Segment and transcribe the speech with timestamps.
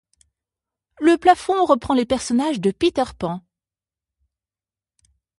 [0.99, 3.43] Le plafond reprend les personnages de Peter Pan.